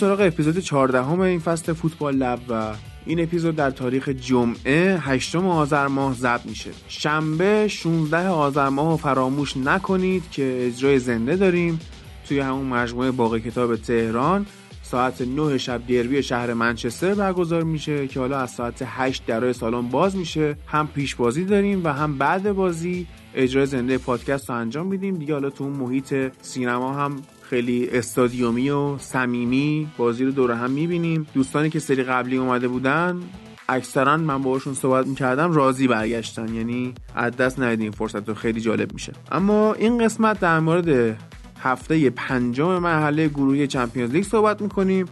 [0.00, 2.74] سراغ اپیزود 14 همه این فصل فوتبال لب و
[3.06, 6.70] این اپیزود در تاریخ جمعه 8 آذر ماه ضبط میشه.
[6.88, 11.80] شنبه 16 آذر ماه فراموش نکنید که اجرای زنده داریم
[12.28, 14.46] توی همون مجموعه باقی کتاب تهران.
[14.82, 19.88] ساعت 9 شب دربی شهر منچستر برگزار میشه که حالا از ساعت 8 درای سالن
[19.88, 20.56] باز میشه.
[20.66, 23.06] هم پیش بازی داریم و هم بعد بازی.
[23.34, 25.14] اجرای زنده پادکست رو انجام میدیم.
[25.14, 27.16] دیگه حالا تو اون محیط سینما هم
[27.50, 31.26] خیلی استادیومی و صمیمی بازی رو دور هم می‌بینیم.
[31.34, 33.20] دوستانی که سری قبلی اومده بودن
[33.68, 36.54] اکثرا من باهاشون صحبت می‌کردم راضی برگشتن.
[36.54, 39.12] یعنی از دست ندید فرصت رو خیلی جالب میشه.
[39.32, 41.18] اما این قسمت در مورد
[41.60, 45.06] هفته پنجم مرحله گروهی چمپیونز لیگ صحبت می‌کنیم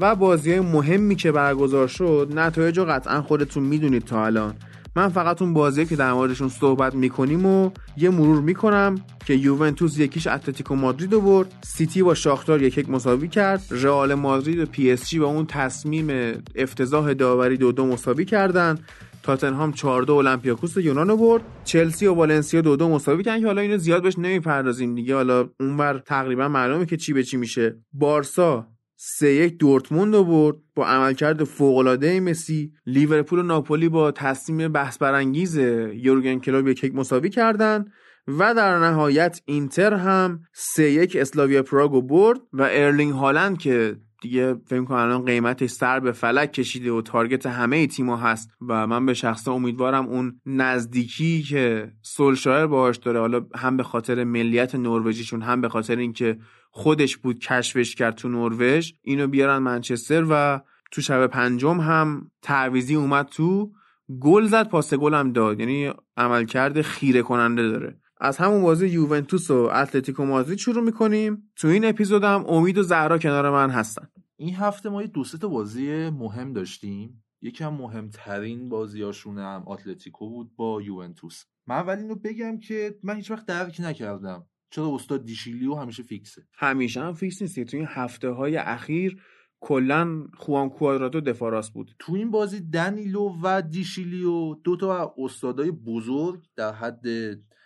[0.00, 4.54] و بازی های مهمی که برگزار شد نتایج رو قطعا خودتون می‌دونید تا الان.
[4.96, 8.94] من فقط اون بازی که در موردشون صحبت می‌کنیم و یه مرور می‌کنم
[9.26, 14.14] که یوونتوس یکیش اتلتیکو مادرید رو برد سیتی با شاختار یک یک مساوی کرد رئال
[14.14, 16.08] مادرید و پی اس جی با اون تصمیم
[16.54, 18.78] افتضاح داوری دو دو مساوی کردن.
[19.22, 21.42] تاتنهام 4 2 اولمپیاکوس یونان رو برد.
[21.64, 25.14] چلسی و والنسیا دو دو مساوی کردن که حالا اینو زیاد بهش نمی‌پردازیم دیگه.
[25.14, 27.76] حالا اونور تقریبا معلومه که چی به چی میشه.
[27.92, 32.72] بارسا سه یک دورتموند رو برد با عملکرد فوق‌العاده مسی.
[32.86, 35.56] لیورپول و ناپولی با تصمیم بحث برانگیز
[35.94, 37.84] یورگن کلوب یک مساوی کردن
[38.28, 44.54] و در نهایت اینتر هم سه یک اسلاویا پراگ برد و ارلینگ هالند که دیگه
[44.66, 49.06] فکر کنم الان قیمتش سر به فلک کشیده و target همه تیما هست و من
[49.06, 55.42] به شخصا امیدوارم اون نزدیکی که سولشایر باهاش داره حالا هم به خاطر ملیت نروژیشون
[55.42, 56.38] هم به خاطر اینکه
[56.70, 60.60] خودش بود کشفش کرد تو نروژ اینو بیارن منچستر و
[60.92, 63.72] تو شب پنجم هم تعویضی اومد تو
[64.20, 65.60] گل زد پاس گل هم داد.
[65.60, 68.00] یعنی عملکرد خیره کننده داره.
[68.20, 71.50] از همون بازی یوونتوس و اتلتیکو مادرید شروع می‌کنیم.
[71.56, 74.08] تو این اپیزودم امید و زهرا کنار من هستن.
[74.36, 77.24] این هفته ما یه دو تا بازی مهم داشتیم.
[77.42, 81.44] یکم مهمترین بازیاشون هم اتلتیکو بود با یوونتوس.
[81.66, 86.42] من اول اینو بگم که من هیچ وقت درک نکردم چرا استاد دیشیلیو همیشه فیکسه.
[86.54, 89.22] همیشه هم فیکس نیست تو این هفته های اخیر
[89.60, 91.90] کلا خوان کوادراتو دفاع راست بود.
[91.98, 97.06] تو این بازی دنیلو و دیشیلیو دو تا استادای بزرگ در حد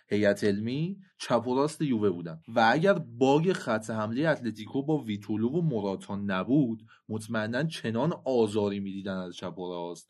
[0.09, 2.41] هیئت علمی چپ و راست یووه بودن.
[2.55, 9.17] و اگر باگ خط حمله اتلتیکو با ویتولو و مراتان نبود مطمئنا چنان آزاری می‌دیدن
[9.17, 10.09] از چپ و راست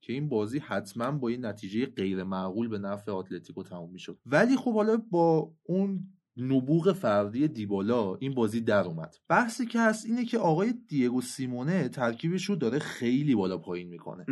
[0.00, 4.18] که این بازی حتما با این نتیجه غیر معقول به نفع اتلتیکو تموم می‌شد.
[4.26, 9.14] ولی خب حالا با اون نبوغ فردی دیبالا این بازی در اومد.
[9.28, 14.24] بحثی که هست اینه که آقای دیگو سیمونه ترکیبش رو داره خیلی بالا پایین می‌کنه.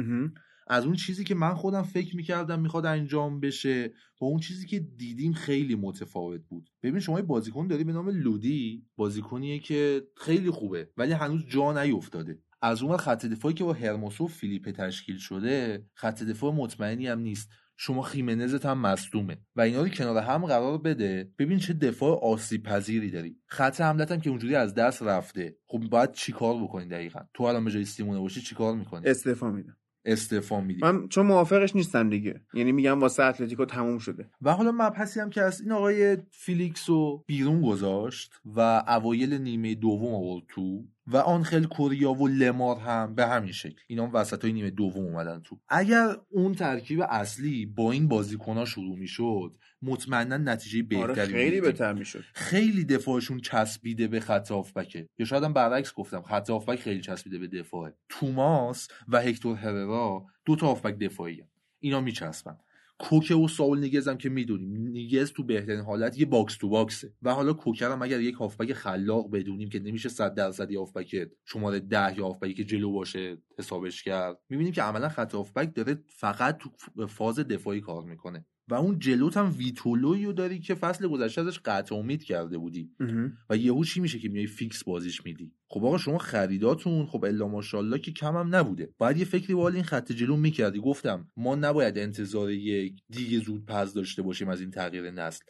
[0.67, 3.89] از اون چیزی که من خودم فکر می‌کردم می‌خواد انجام بشه
[4.19, 6.71] با اون چیزی که دیدیم خیلی متفاوت بود.
[6.83, 8.87] ببین شما بازیکن داری به نام لودی.
[8.97, 14.25] بازیکنیه که خیلی خوبه ولی هنوز جا نیفتاده از اون خط دفاعی که با هرموسو
[14.25, 17.51] و فیلیپه تشکیل شده خط دفاع مطمئنی هم نیست.
[17.79, 21.33] شما خیمنزت هم مصدومه و اینا رو کنار هم قرار بده.
[21.39, 23.37] ببین چه دفاع آسیب پذیری داری.
[23.47, 25.57] خط حملت هم که اونجوری از دست رفته.
[25.67, 29.77] خب باید چیکار بکنی دقیقا؟ تو الان به جای سیمونه باشی چیکار می‌کنی؟ استعفا میدم.
[30.07, 30.81] استعفا میدی.
[30.83, 32.41] من چون موافقش نیستم دیگه.
[32.55, 34.31] یعنی میگم واسه اتلتیکو تموم شده.
[34.43, 39.75] و حالا مبحثی هم که از این آقای فیلیکس رو بیرون گذاشت و اوایل نیمه
[39.75, 40.85] دوم آورد تو.
[41.07, 43.83] و آنخل کوریا و لمار هم به همین شکل.
[43.87, 45.61] اینا وسط های نیمه دوم اومدن تو.
[45.69, 51.45] اگر اون ترکیب اصلی با این بازیکن ها شروع می‌شد مطمئنا نتیجه آره بهتری خیلی
[51.45, 51.63] می‌دیدیم.
[51.63, 52.25] بهتر می‌شد.
[52.35, 57.39] خیلی دفاعشون چسبیده به خط هافبکه یا شاید هم برعکس گفتم خط هافبک خیلی چسبیده
[57.39, 57.95] به دفاعه.
[58.09, 61.49] توماس و هکتور هررا دو تا هافبک دفاعی هم.
[61.79, 62.59] اینا میچسبن.
[62.99, 64.89] کوکه و ساول نیگز هم که می‌دونیم.
[64.89, 67.13] نیگز تو بهترین حالت یه box to box ه.
[67.23, 70.79] و حالا کوکه رو هم اگر یک هافبک خلاق بدونیم که نمیشه صد درصد یه
[70.79, 74.39] هافبک شماره ده یا هافبکی که جلو باشه حسابش کرد.
[74.49, 76.71] می‌بینیم که عملا خط هافبک داره فقط تو
[77.07, 78.47] فاز دفاعی کار می‌کنه.
[78.69, 82.91] و اون جلوت هم ویتولو یو داری که فصل گذشته ازش قطع امید کرده بودی.
[83.51, 87.49] و یهو چی میشه که میای فیکس بازیش میدی؟ خب آقا شما خریداتون خب الا
[87.49, 88.95] ماشاءالله که کم هم نبوده.
[88.99, 90.81] باید یه فکری به این خط جلو می‌کردی.
[90.81, 95.45] گفتم ما نباید انتظار یک دیگه زود پز داشته باشیم از این تغییر نسل.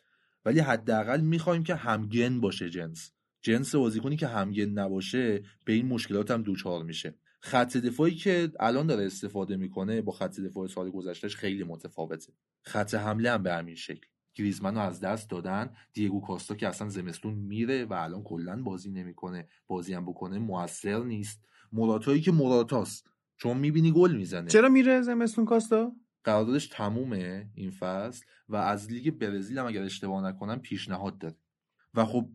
[0.44, 3.12] ولی حداقل می‌خوایم که همگن باشه جنس.
[3.42, 7.14] جنس بازیکنی که همگن نباشه به این مشکلات هم دوچار میشه.
[7.46, 12.32] خط دفاعی که الان داره استفاده می‌کنه با خط دفاع سال گذشتهش خیلی متفاوته.
[12.62, 14.06] خط حمله هم به همین شکل.
[14.34, 15.70] گریزمن رو از دست دادن.
[15.93, 19.48] دیگو کاستا که اصلا زمستون میره و الان کلا بازی نمی‌کنه.
[19.66, 21.44] بازی هم بکنه موثر نیست.
[21.72, 24.50] مراتایی که مراتاست چون می‌بینی گل می‌زنه.
[24.50, 25.92] چرا میره زمستون کاستا؟
[26.25, 31.37] قراردادش تمومه این فصل و از لیگ برزیل هم اگر اشتباه نکنم پیشنهاد داره.
[31.94, 32.28] و خب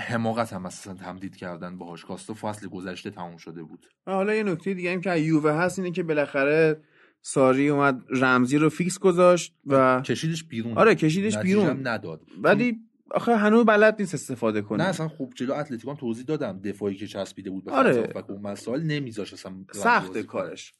[0.00, 2.04] حماقت هم اصلا تمدید کردن باهاش.
[2.04, 3.86] کاستا فصل گذشته تموم شده بود.
[4.06, 6.82] حالا یه نکته دیگه هم که یووه هست اینه که بالاخره
[7.22, 10.78] ساری اومد رمزی رو فیکس گذاشت و کشیدش بیرون.
[10.78, 11.86] آره کشیدش بیرون.
[11.86, 12.20] نداد.
[12.42, 12.80] ولی
[13.10, 14.82] آخه هنوز بلد نیست استفاده کنه.
[14.82, 18.12] نه اصلا خوب جلو اتلتیکو هم توضیح دادم دفاعی که چسبیده بود به آره.
[18.14, 20.74] و اون مسائل نمیذاش اصلا سخت کارش.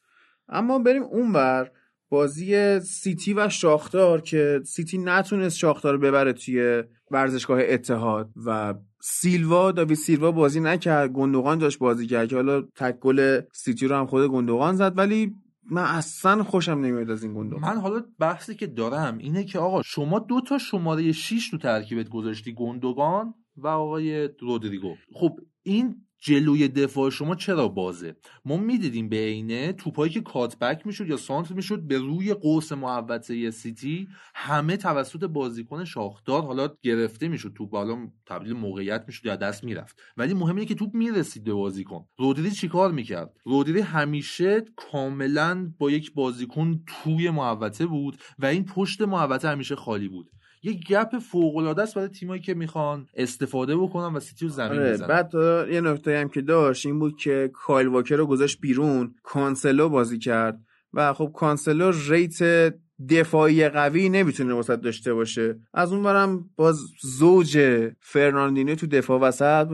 [0.49, 1.71] اما بریم اونور.
[2.09, 9.73] بازی سیتی و شاختار که سیتی نتونست شاختار رو ببره توی ورزشگاه اتحاد و سیلوا
[9.73, 14.07] داوید سیلوا بازی نکرد گندوقان داشت بازی کرد که حالا تک گل سیتی رو هم
[14.07, 15.35] خود گندوقان زد ولی
[15.71, 19.83] من اصلا خوشم نمیاد از این گندوقان من حالا بحثی که دارم اینه که آقا
[19.83, 24.95] شما دو تا شماره 6 تو ترکیبت گذاشتی گندوگان و آقای رودریگو.
[25.15, 31.09] خب این جلوی دفاع شما چرا بازه؟ ما می‌دیدیم به عینه توپایی که کاتبک می‌شد
[31.09, 37.53] یا سانت می‌شد به روی قوس محوطه سیتی همه توسط بازیکن شاخدار حالا گرفته می‌شد
[37.57, 40.01] توپ حالا تبدیل موقعیت می‌شد یا دست می‌رفت.
[40.17, 42.05] ولی مهم اینه که توپ می‌رسید به بازیکن.
[42.19, 49.03] رودری چیکار می‌کرد؟ رودری همیشه کاملا با یک بازیکن توی محوطه بود و این پشت
[49.03, 50.31] محوطه همیشه خالی بود.
[50.63, 54.79] یه گپ فوق العاده است برای تیمایی که می‌خوان استفاده بکنن و سیتی رو زمین
[54.79, 55.09] آره بزنن.
[55.09, 55.35] بعد
[55.71, 60.19] یه نکته هم که داشت این بود که کایل واکر رو گذاشت بیرون کانسلو بازی
[60.19, 60.61] کرد
[60.93, 62.75] و خب کانسلو رایت
[63.09, 65.59] دفاعی قوی نمی‌تونه وسط داشته باشه.
[65.75, 67.59] از اون برم باز زوج
[68.01, 69.69] فرناندینیو تو دفاع وسط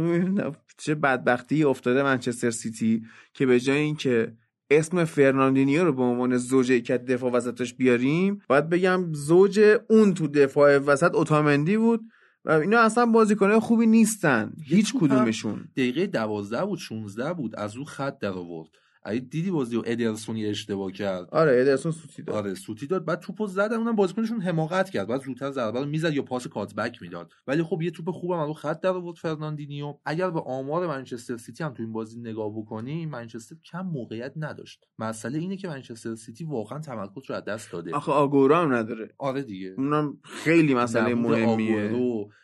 [0.79, 3.03] چه بدبختی افتاده منچستر سیتی
[3.35, 4.33] که به جای اینکه
[4.71, 9.61] اسم فرناندینیو رو به عنوان زوج که دفاع وسطش بیاریم باید بگم زوج
[9.91, 12.01] اون تو دفاع وسط اوتامندی بود
[12.45, 14.53] و اینا اصلا بازیکنه خوبی نیستن.
[14.65, 15.69] هیچ کدومشون.
[15.77, 18.69] دقیقه دوازده بود 16 بود از اون خط در آورد.
[19.03, 22.37] اگه دیدی بازی و ادرسونی اشتباه کرد؟ آره ادرسون سوتی داد.
[22.37, 23.05] آره سوتی داد.
[23.05, 25.09] بعد توپو زدن اونم بازیکنشون حماقت کرد.
[25.09, 27.33] بعد زودتر ضربه رو می‌زد یا پاس cutback می‌داد.
[27.47, 29.95] ولی خب یه توپ خوبم رو خط در آورد فرناندینیو.
[30.05, 34.85] اگر به آمار منچستر سیتی هم تو این بازی نگاه بکنی منچستر کم موقعیت نداشت.
[34.99, 37.95] مسئله اینه که منچستر سیتی واقعا تمرکز رو از دست داده.
[37.95, 39.15] آخه آگوئرو هم نداره.
[39.19, 39.75] آره دیگه.
[39.77, 41.91] اونم خیلی مسئله مهمیه.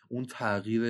[0.09, 0.83] اون تغییر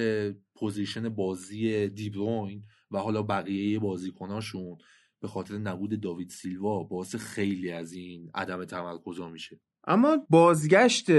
[0.55, 4.77] پوزیشن بازی دی بروین و حالا بقیه بازیکناشون.
[5.25, 9.61] به خاطر نبود داوید سیلوا باعث خیلی از این عدم تمرکز میشه.
[9.87, 11.11] اما بازگشت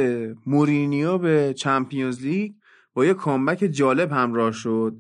[0.46, 2.52] مورینیو به چمپیونز لیگ
[2.94, 4.98] با یه کامبک جالب همراه شد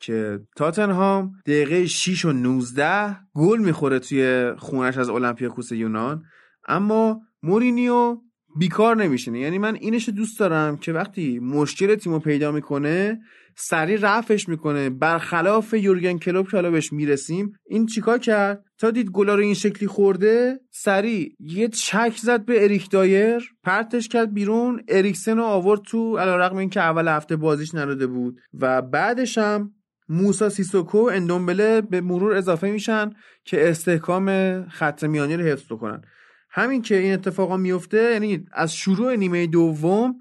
[0.00, 6.24] که تاتنهام دقیقه 6 و 19 گل می‌خوره توی خونش از اولمپیاکوس یونان.
[6.68, 8.20] اما مورینیو
[8.56, 13.20] بیکار نمیشینه یعنی من اینش دوست دارم که وقتی مشکل تیمو پیدا می‌کنه
[13.56, 14.90] سریع رفش می‌کنه.
[14.90, 19.54] برخلاف یورگن کلوب که حالا بهش می‌رسیم این چیکار کرد؟ تا دید گلا رو این
[19.54, 24.82] شکلی خورده سریع یه چک زد به اریک دایر پرتش کرد بیرون.
[24.88, 28.40] اریکسن رو آورد تو علیرغم اینکه اول هفته بازیش نداده بود.
[28.60, 29.74] و بعدش هم
[30.08, 33.10] موسا سیسوکو اندومبله به مرور اضافه میشن
[33.44, 34.28] که استحکام
[34.68, 36.02] خط میانی رو حفظ کنن
[36.50, 40.14] همین که این اتفاقا میفته یعنی از شروع نیمه دوم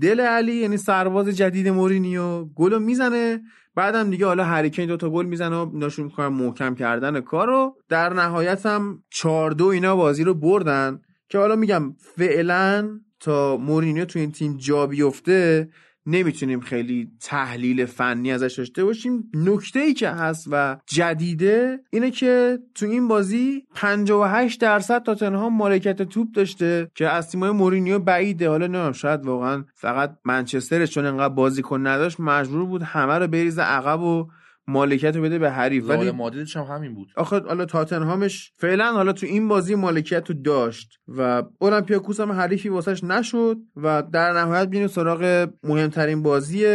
[0.00, 3.40] دل علی یعنی سرباز جدید مورینیو گلو می‌زنه.
[3.74, 7.76] بعدم دیگه حالا هریکین دو تا گل می‌زنه و نشون می‌کنن محکم کردن کارو.
[7.88, 14.04] در نهایت هم 4 دو اینا بازی رو بردن که حالا میگم فعلا تا مورینیو
[14.04, 15.68] تو این تیم جا بیفته
[16.06, 19.30] نمی‌تونیم خیلی تحلیل فنی ازش داشته باشیم.
[19.34, 26.02] نکته ای که هست و جدیده اینه که تو این بازی 58 درصد تاتنهام مالکیت
[26.02, 28.48] توپ داشته که از تیمای مورینیو بعیده.
[28.48, 33.62] حالا نمی‌دونم شاید واقعا فقط منچستر چون انقدر بازیکن نداشت مجبور بود همه رو بریزه
[33.62, 34.28] عقب و
[34.70, 35.88] مالکیت رو بده به حریف.
[35.88, 37.08] ولی مادریدش هم همین بود.
[37.16, 42.68] آخه حالا تاتنهامش فعلا حالا تو این بازی مالکیت رو داشت و اولمپیاکوس هم حریفی
[42.68, 46.66] واسش نشد و در نهایت بریم سراغ مهمترین بازی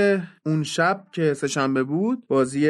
[0.45, 2.27] اون شب که سهشنبه بود.
[2.27, 2.67] بازی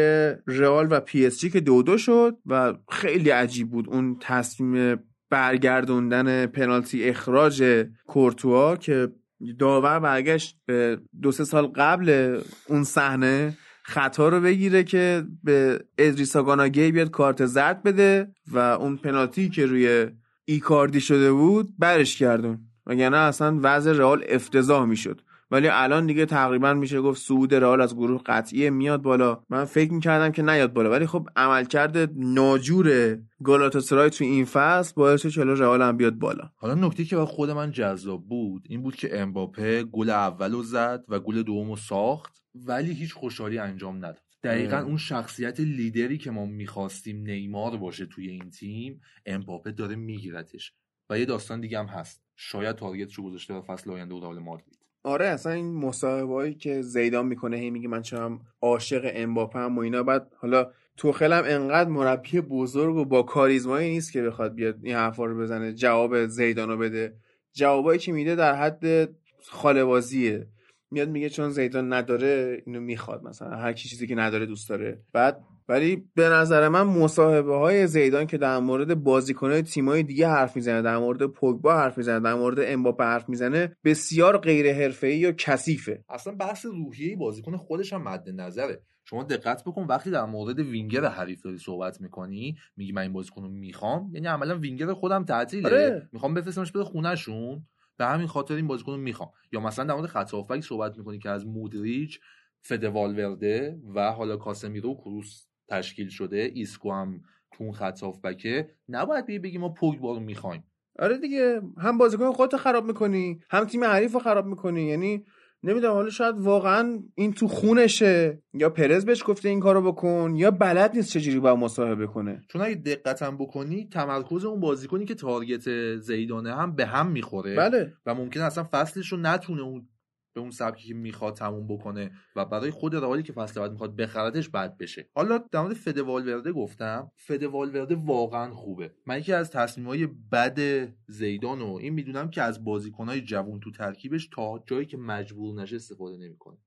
[0.48, 5.00] رئال و پی اس جی که دو دو شد و خیلی عجیب بود اون تصمیم
[5.30, 9.12] برگردوندن پنالتی اخراج کورتوا که
[9.60, 13.58] داور برگشت به دو سه سال قبل اون صحنه.
[13.88, 19.66] خطا رو بگیره که به ادریسا گاناگی بیاد کارت زرد بده و اون پنالتی که
[19.66, 20.08] روی
[20.46, 25.22] ایکاردی شده بود برش کردون وگرنه اصلا وضع رئال افتضاح می‌شد.
[25.52, 29.44] ولی الان دیگه تقریبا میشه گفت سعود رئال از گروه قطعی میاد بالا.
[29.50, 35.22] من فکر می‌کردم که نیاد بالا ولی خب عملکرد ناجور گالاتاسرای تو این فصل باعث
[35.22, 36.52] شد چلو رئال هم بیاد بالا.
[36.56, 41.04] حالا نکته که برای خود من جذاب بود این بود که امباپه گل اولو زد
[41.08, 44.22] و گل دومو ساخت ولی هیچ خوشحالی انجام نداد.
[44.44, 50.74] دقیقا اون شخصیت لیدری که ما می‌خواستیم نیمار باشه توی این تیم امباپه داره میگیرتش.
[51.10, 52.22] و یه داستان دیگه هم هست.
[52.36, 57.26] شاید تارگت رو گذاشته و فصل آینده و مادرید آره اصلا این مصاحبهایی که زیدان
[57.26, 62.42] می‌کنه هی میگه من چرا عاشق امباپه و اینا بعد حالا توخل هم انقدر مربی
[62.42, 67.16] بزرگ و با کاریزمایی نیست که بخواد بیاد این حرفا رو بزنه جواب زیدانو بده.
[67.54, 69.10] جوابایی که میده در حد
[69.50, 70.48] خالبازیه
[70.92, 75.02] میاد میگه چون زیدان نداره اینو می‌خواد مثلا هر کی چیزی که نداره دوست داره.
[75.14, 80.56] بعد ولی به نظر من مصاحبه های زیدان که در مورد بازیکنهای تیمای دیگه حرف
[80.56, 85.32] می‌زنه در مورد پوگبا حرف می‌زنه در مورد امباپه حرف می‌زنه بسیار غیر حرفه‌ای و
[85.32, 86.04] کثیفه.
[86.10, 91.06] اصلا بحث روحیه بازیکن خودش هم مد نظره شما دقت بکن وقتی در مورد وینگر
[91.06, 95.70] حریف داری صحبت می‌کنی میگی من این بازیکن رو می‌خوام یعنی عملا وینگر خودم تعطیله.
[95.70, 96.10] آره.
[96.12, 97.66] می‌خوام بفرستمش بره خونهشون
[97.98, 99.30] به همین خاطر این بازیکن رو می‌خوام.
[99.52, 100.30] یا مثلا در مورد خط
[100.62, 102.20] صحبت می‌کنی که از مودریچ
[102.62, 106.52] فده والورده و حالا کاسمیرو و کروس تشکیل شده.
[106.54, 108.70] ایسکو هم تو اون خط هافبکه.
[108.90, 110.64] نباید بگی بگی ما پوگبا رو می‌خوایم.
[111.00, 114.84] آره دیگه هم بازیکن خودت خراب می‌کنی هم تیم حریف رو خراب می‌کنی.
[114.84, 115.26] یعنی
[115.64, 118.42] نمی‌دونم حالا شاید واقعا این تو خونشه.
[118.54, 122.42] یا پرز بهش گفته این کارو بکن یا بلد نیست چجوری با مصاحبه کنه.
[122.48, 127.56] چون اگه دقتم بکنی تمرکز اون بازیکنی که تارگت زیدانه هم به هم می‌خوره.
[127.56, 127.94] بله.
[128.06, 129.88] و ممکن اصلا فصلش رو نتونه اون
[130.36, 133.96] به اون سبکی که می‌خواد تموم بکنه و برای خود رئالی که فصل بعد می‌خواد
[133.96, 135.10] بخردش بد بشه.
[135.16, 137.12] حالا در مورد فد والورده گفتم.
[137.16, 138.94] فد والورده واقعا خوبه.
[139.06, 144.28] من یکی از تصمیمهای بد زیدان و این می‌دونم که از بازیکنهای جوون تو ترکیبش
[144.28, 146.58] تا جایی که مجبور نشه استفاده نمی‌کنه.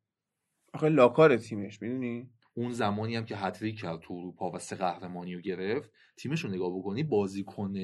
[0.74, 5.34] آخه لاکار تیمش می‌دونی؟ اون زمانی هم که هتریک کرد تو اروپا و سه قهرمانی
[5.34, 7.74] رو گرفت تیمش رو نگاه بکنی بازیکن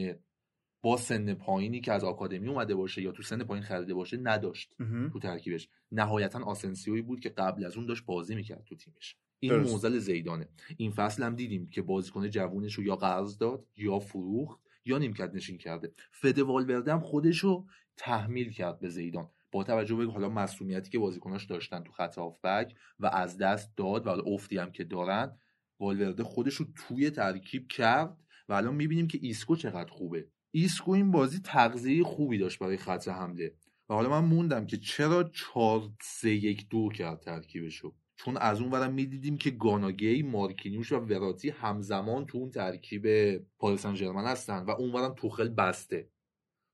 [0.84, 4.74] با سن پایینی که از آکادمی اومده باشه یا تو سن پایین خریده باشه نداشت
[5.12, 5.68] تو ترکیبش.
[5.92, 9.16] نهایتا آسنسیوی بود که قبل از اون داشت بازی می‌کرد تو تیمش.
[9.40, 9.70] این درست.
[9.70, 10.48] موزل زیدانه.
[10.76, 15.34] این فصل هم دیدیم که بازیکن جوونش رو یا قرض داد یا فروخت یا نیمکت
[15.34, 15.92] نشین کرده.
[16.10, 19.30] فد والورده هم خودش رو تحمیل کرد به زیدان.
[19.52, 24.06] با توجه به حالا مسئولیتی که بازیکناش داشتن تو خط هافبک و از دست داد
[24.06, 25.38] و حالا افتی هم که دارن
[25.80, 28.16] والورده خودش رو توی ترکیب کرد
[28.48, 30.28] و الان می‌بینیم که ایسکو چقدر خوبه.
[30.56, 33.54] ایسکو این بازی تغذیه خوبی داشت برای خط حمله.
[33.88, 37.94] و حالا من موندم که چرا 4 3 1 2 کرد ترکیبشو.
[38.16, 43.36] چون از اون ورم می‌دیدیم که گانا گی مارکینیوش و وراتی همزمان تو اون ترکیب
[43.58, 46.08] پاریس ژرمن هستن و اون ورم توخل بسته.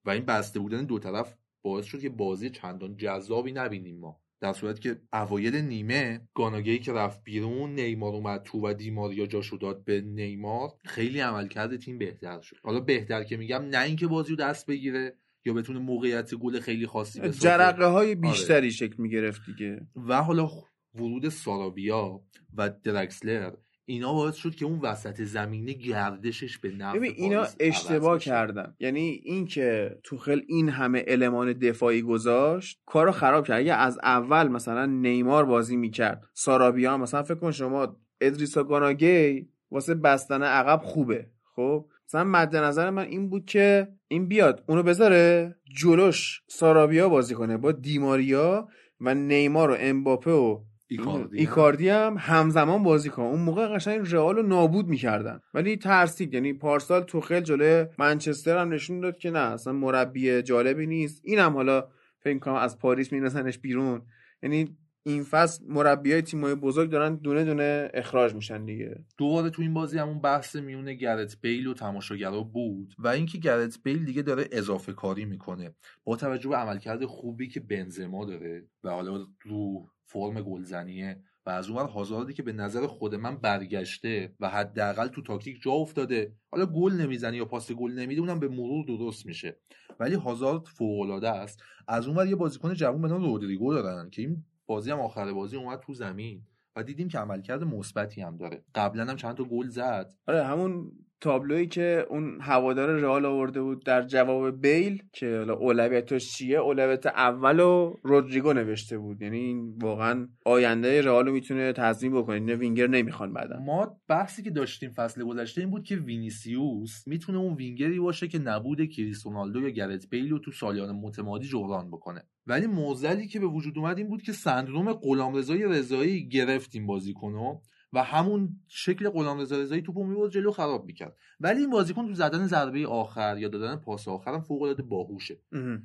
[0.04, 4.20] و این بسته بودن دو طرف باعث شد که بازی چندان جذابی نبینیم ما.
[4.40, 9.56] در صورتی که اوایل نیمه گاناگی که رفت بیرون نیمار اومد تو و دیماریا جاشو
[9.56, 12.56] داد به نیمار خیلی عملکرد تیم بهتر شد.
[12.62, 16.86] حالا بهتر که میگم نه اینکه بازی رو دست بگیره یا بتونه موقعیت گل خیلی
[16.86, 19.86] خاصی بسازه جرقه های بیشتری شکل می‌گرفت دیگه.
[19.96, 20.50] و حالا
[20.94, 22.20] ورود سارابیا
[22.56, 23.52] و درکسلر
[23.90, 28.18] اینا باعث شد که اون وسط زمینه گردشش به نفع ببین اینا اشتباه.
[28.18, 28.74] کردن.
[28.80, 33.60] یعنی اینکه توخل این همه المان دفاعی گذاشت کارو خراب کرد.
[33.60, 39.94] اگه از اول مثلا نیمار بازی می‌کرد سارابیا مثلا فکر کن شما ادریسا گاناگی واسه
[39.94, 41.26] بستن عقب خوبه.
[41.56, 47.34] خب؟ مثلا مد نظر من این بود که این بیاد اونو بذاره جلوش سارابیا بازی
[47.34, 48.68] کنه با دیماریا
[49.00, 51.38] و نیمار و امباپه و ایکاردی.
[51.38, 55.40] ایکاردی هم همزمان بازی کنن اون موقع قشنگ رئال رو نابود می‌کردن.
[55.54, 56.34] ولی ترسید.
[56.34, 61.20] یعنی پارسال توخل جلوی منچستر هم نشون داد که نه اصلا مربی جالبی نیست.
[61.24, 61.88] اینم حالا
[62.20, 64.02] فکر کنم از پاریس میرسنش بیرون.
[64.42, 69.04] یعنی این فصل مربی های تیمای بزرگ دارن دونه دونه اخراج میشن دیگه.
[69.18, 73.78] دوباره تو این بازی همون بحث میونه گرت بیل و تماشاگرا بود و اینکه گرت
[73.82, 75.74] بیل دیگه داره اضافه کاری می‌کنه.
[76.04, 81.68] با توجه به عملکرد خوبی که بنزما داره و حالا رو فرم گلزنیه و از
[81.68, 86.66] اونور هازاردی که به نظر خود من برگشته و حداقل تو تاکتیک جا افتاده حالا
[86.66, 89.56] گل نمی‌زنه یا پاس گل نمیده اونم به مرور درست میشه.
[90.00, 91.62] ولی هازارد فوق العاده است.
[91.88, 95.56] از اونور یه بازیکن جوون به نام رودریگو دارن که این بازی هم آخر بازی
[95.56, 96.46] اومد تو زمین
[96.76, 98.64] و دیدیم که عملکرد مثبتی هم داره.
[98.74, 100.14] قبلا هم چند تا گل زد.
[100.26, 106.32] آره همون تابلویی که اون هوادار رئال آورده بود در جواب بیل که حالا اولویتش
[106.32, 109.22] چیه؟ اولویت اول و رودریگو نوشته بود.
[109.22, 112.34] یعنی این واقعا آینده رئال رو می‌تونه تضمین بکنه.
[112.34, 113.58] این وینگر نمی‌خوان بعدا.
[113.60, 118.38] ما بحثی که داشتیم فصل گذشته این بود که وینیسیوس می‌تونه اون وینگری باشه که
[118.38, 122.22] نبود کریس رونالدو یا گرث بیل رو تو سالیان متمادی جبران بکنه.
[122.46, 127.60] ولی معضلی که به وجود اومد این بود که سندروم غلامرضای رضایی گرفت این بازیکنو
[127.92, 131.16] و همون شکل غلامرضا رضایی توپو می‌برد جلو خراب می‌کرد.
[131.40, 135.38] ولی این بازیکن تو زدن ضربه آخر یا دادن پاس آخر هم فوق العاده باهوشه.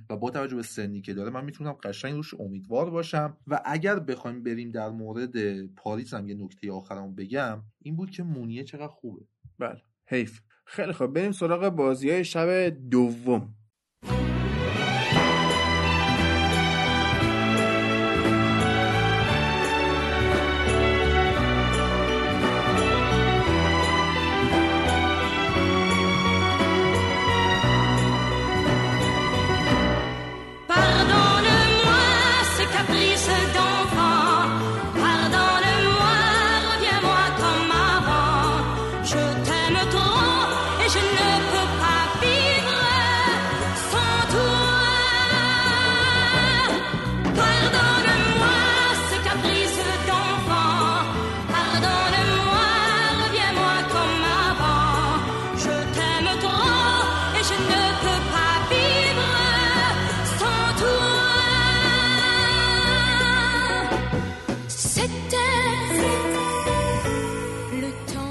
[0.09, 3.37] و با توجه به سنی که داره من می‌تونم قشنگ روش امیدوار باشم.
[3.47, 8.23] و اگر بخوایم بریم در مورد پاریس هم یه نکته آخرم بگم این بود که
[8.23, 9.25] مونیه چقدر خوبه.
[9.59, 10.41] بله حیف.
[10.65, 13.55] خیلی خب بریم سراغ بازی های شب دوم.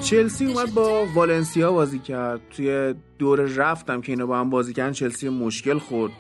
[0.04, 2.40] چلسی اومد با والنسیا بازی کرد.
[2.50, 6.12] توی دور رفتم که اینا با هم بازی کردن چلسی به مشکل خورد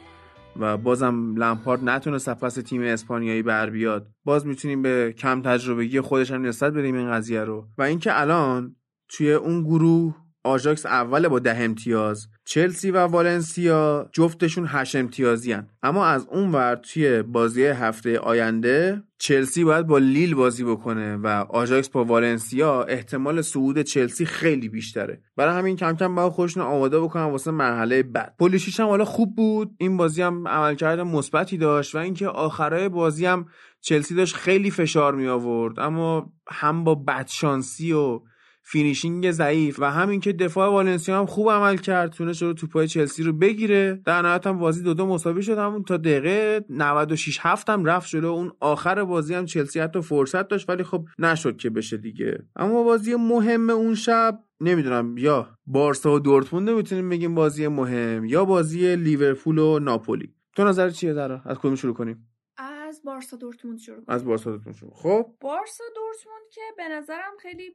[0.56, 4.06] و بازم لمپارد نتونست از پس تیم اسپانیایی بر بیاد.
[4.24, 7.68] باز می‌تونیم به کم تجربگی خودش هم نسبت بدیم این قضیه رو.
[7.78, 8.76] و اینکه الان
[9.08, 10.14] توی اون گروه
[10.44, 15.68] آژاکس اول با ده امتیاز چلسی و والنسیا جفتشون هشت امتیازی هن.
[15.82, 21.26] اما از اون ور توی بازی هفته آینده چلسی باید با لیل بازی بکنه و
[21.48, 25.22] آژاکس با والنسیا احتمال صعود چلسی خیلی بیشتره.
[25.36, 28.34] برای همین کم کم باید خودشون آماده بکنن واسه مرحله بعد.
[28.38, 29.74] پولیسیچ هم حالا خوب بود.
[29.78, 33.46] این بازی هم عملکرد مثبتی داشت و اینکه آخرای بازی هم
[33.80, 38.20] چلسی داشت خیلی فشار می آورد اما هم با بدشانسی و
[38.66, 43.22] finishing ضعیف و همین که دفاع والنسیا هم خوب عمل کرد تونست رو توپای چلسی
[43.22, 44.00] رو بگیره.
[44.04, 48.08] در نهایت هم بازی دو دو مساوی شد همون تا دقیقه 96 7 هم رفت
[48.08, 48.28] جلو.
[48.28, 52.38] اون آخر بازی هم چلسی حتی فرصت داشت ولی خب نشد که بشه دیگه.
[52.56, 58.44] اما بازی مهم اون شب نمی‌دونم یا بارسا و دورتموند می‌تونیم بگیم بازی مهم یا
[58.44, 60.34] بازی لیورپول و ناپولی.
[60.56, 64.06] تو نظرت چیه داره از کدوم شروع کنیم؟ از بارسا دورتموند شروع کنیم.
[64.08, 64.92] از بارسا دورتموند شروع.
[64.94, 67.74] خب؟ بارسا دورتموند که به نظرم خیلی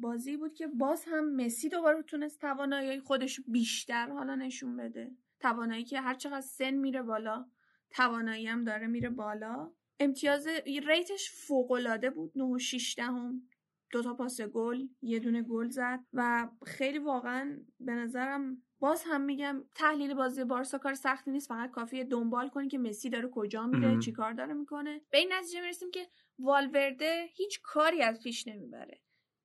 [0.00, 5.10] بازی بود که باز هم مسی دوباره تونست توانایی خودش بیشتر حالا نشون بده.
[5.40, 7.46] توانایی که هر چقدر سن میره بالا
[7.90, 9.72] توانایی هم داره میره بالا.
[10.00, 13.48] امتیاز ریتش فوق العاده بود 9 و 6 دهم.
[13.90, 19.20] دو تا پاس گل یه دونه گل زد و خیلی واقعا به نظرم باز هم
[19.20, 23.66] میگم تحلیل بازی بارسا کار سختی نیست فقط کافیه دنبال کنی که مسی داره کجا
[23.66, 25.00] میره چیکار داره می‌کنه.
[25.10, 26.06] به این نتیجه می‌رسیم که
[26.38, 29.00] والورده هیچ کاری از پیش نمی‌بره.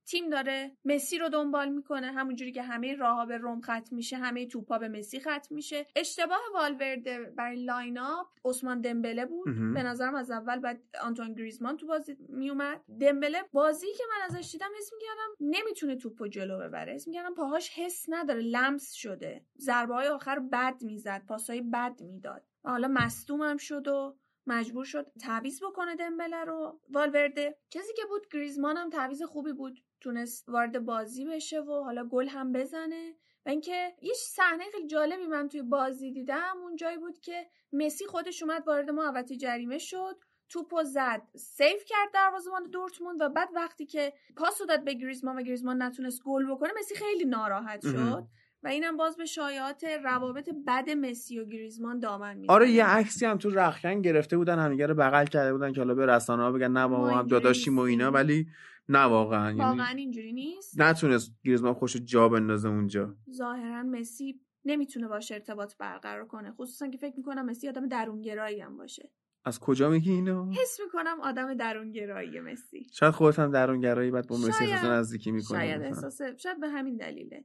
[0.06, 2.12] تیم داره مسی رو دنبال می‌کنه.
[2.12, 5.86] همونجوری که همه راهها به روم ختم میشه همه توپا به مسی ختم میشه.
[5.96, 9.44] اشتباه والورده برای line up عثمان دمبله بود.
[9.74, 12.80] به نظرم از اول بعد آنتون گریزمان تو بازی میومد.
[13.00, 16.92] دمبله بازی که من ازش دیدم حس می‌کردم نمی‌تونه توپو جلو ببره.
[16.92, 18.40] حس می‌کردم پاهاش حس نداره.
[18.40, 19.44] لمس شده.
[19.58, 21.22] ضربه های آخر بد می‌زد.
[21.28, 22.44] پاسهای بد می‌داد.
[22.64, 26.80] حالا مصدومم شد و مجبور شد تعویض بکنه دمبله رو.
[26.90, 29.84] والورده چیزی که بود گریزمان هم تعویض خوبی بود.
[30.02, 33.14] تونست وارد بازی بشه و حالا گل هم بزنه.
[33.46, 36.56] و اینکه یه صحنه خیلی جالبی من توی بازی دیدم.
[36.62, 40.16] اون جایی بود که مسی خودش اومد وارد محوطه جریمه شد.
[40.48, 45.42] توپو زد سیف کرد دروازه‌بان دورتموند و بعد وقتی که پاس داد به گریزمان و
[45.42, 48.24] گریزمان نتونست گل بکنه مسی خیلی ناراحت شد.
[48.62, 52.54] و اینم باز به شایعات روابط بد مسی و گریزمان دامن می‌زنه.
[52.54, 55.94] آره یه عکسی هم تو رخکن گرفته بودن همدیگه رو بغل کرده بودن که حالا
[55.94, 58.10] به رسانه ها بگن نه ما هم داداشیم و اینا.
[58.10, 58.46] ولی
[58.92, 59.56] نه واقعا.
[59.56, 63.16] واقعا اینجوری نیست؟ نتونست گریزمان خوش جا بندازه اونجا.
[63.30, 66.52] ظاهرا مسی نمی‌تونه باشه ارتباط برقرار کنه.
[66.52, 69.12] خصوصا که فکر می‌کنم مسی آدم درونگرایی هم باشه.
[69.44, 72.86] از کجا میگی اینو؟ حس می‌کنم آدم درونگرایی مسی.
[72.92, 75.58] شاید خودت هم درونگرایی بعد با مسی احساس نزدیکی می‌کنی.
[75.58, 77.44] شاید احساس شاید به همین دلیله.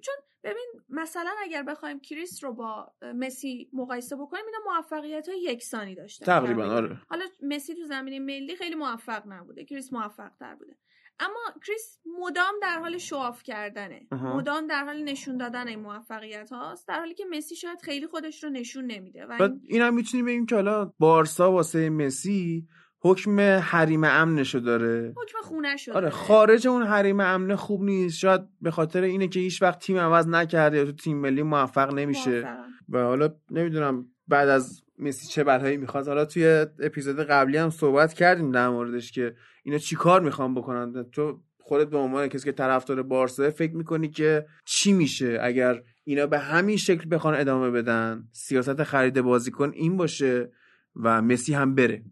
[0.00, 5.94] چون ببین مثلا اگر بخوایم کریس رو با مسی مقایسه بکنیم اینا موفقیت های یکسانی
[5.94, 6.26] داشتن.
[6.26, 7.00] تقریبا آره.
[7.08, 10.76] حالا مسی تو زمینه ملی خیلی موفق نبوده کریس موفق تر بوده.
[11.20, 14.06] اما کریس مدام در حال شواف کردنه.
[14.12, 14.36] آها.
[14.36, 18.44] مدام در حال نشون دادن این موفقیت هاست در حالی که مسی شاید خیلی خودش
[18.44, 19.26] رو نشون نمیده.
[19.26, 22.68] و این این هم می‌تونیم بگیم که حالا بارسا واسه مسی
[23.04, 25.14] حکم حریم امنشو داره.
[25.16, 28.18] حکم خونه شده آره خارج اون حریم امن خوب نیست.
[28.18, 31.94] شاید به خاطر اینه که هیچ وقت تیم عوض نکرده یا تو تیم ملی موفق
[31.94, 32.48] نمیشه.
[32.88, 36.08] و حالا نمی‌دونم بعد از مسی چه بلایی می‌خواد.
[36.08, 41.40] حالا توی اپیزود قبلی هم صحبت کردیم در موردش که اینا چیکار می‌خوان بکنن؟ تو
[41.58, 46.38] خودت به عنوان کسی که طرفدار بارسا فکر می‌کنی که چی میشه اگر اینا به
[46.38, 50.52] همین شکل بخوان ادامه بدن؟ سیاست خرید بازیکن این باشه
[50.96, 52.04] و مسی هم بره.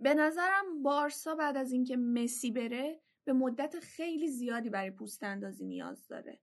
[0.00, 5.64] به نظرم بارسا بعد از اینکه مسی بره به مدت خیلی زیادی برای پوست اندازی
[5.64, 6.40] نیاز داره.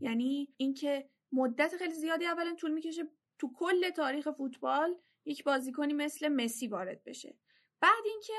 [0.00, 3.02] یعنی اینکه مدت خیلی زیادی اولا طول می‌کشه
[3.38, 7.36] تو کل تاریخ فوتبال یک بازیکنی مثل مسی وارد بشه
[7.80, 8.32] بعد اینکه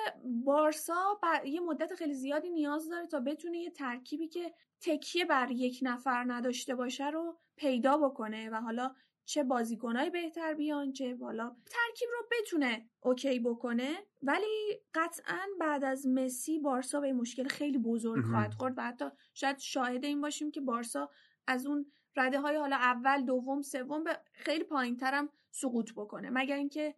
[0.45, 5.51] بارسا بر یه مدت خیلی زیادی نیاز داره تا بتونه یه ترکیبی که تکیه بر
[5.51, 8.95] یک نفر نداشته باشه رو پیدا بکنه و حالا
[9.26, 16.08] چه بازیکنای بهتر بیان چه حالا ترکیب رو بتونه اوکی بکنه ولی قطعا بعد از
[16.08, 18.26] مسی بارسا به مشکل خیلی بزرگ.
[18.26, 21.10] خواهد خورد و حتی شاید شاهد این باشیم که بارسا
[21.48, 21.86] از اون
[22.16, 26.30] رده های حالا اول دوم سوم به خیلی پایین ترم سقوط بکنه.
[26.30, 26.96] مگر اینکه